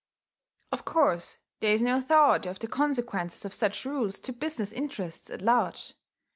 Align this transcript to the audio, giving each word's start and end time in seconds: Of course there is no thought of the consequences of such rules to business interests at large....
Of 0.71 0.83
course 0.83 1.37
there 1.59 1.75
is 1.75 1.83
no 1.83 2.01
thought 2.01 2.47
of 2.47 2.57
the 2.57 2.65
consequences 2.67 3.45
of 3.45 3.53
such 3.53 3.85
rules 3.85 4.19
to 4.21 4.33
business 4.33 4.71
interests 4.71 5.29
at 5.29 5.43
large.... 5.43 5.93